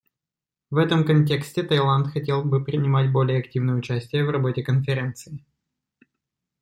[0.71, 5.45] В этом контексте Таиланд хотел бы принимать более активное участие в работе Конференции.